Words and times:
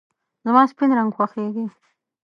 زما 0.45 0.61
سپین 0.71 0.89
رنګ 0.99 1.11
خوښېږي. 1.15 1.65